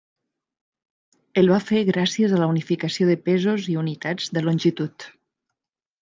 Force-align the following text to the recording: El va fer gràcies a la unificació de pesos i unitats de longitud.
El 1.41 1.49
va 1.51 1.59
fer 1.65 1.81
gràcies 1.91 2.33
a 2.37 2.41
la 2.43 2.47
unificació 2.55 3.09
de 3.09 3.17
pesos 3.29 3.67
i 3.75 3.79
unitats 3.85 4.31
de 4.39 4.43
longitud. 4.51 5.07